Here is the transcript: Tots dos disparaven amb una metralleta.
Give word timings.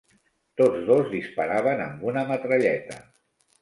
Tots 0.61 0.87
dos 0.87 1.13
disparaven 1.13 1.87
amb 1.87 2.09
una 2.13 2.27
metralleta. 2.35 3.03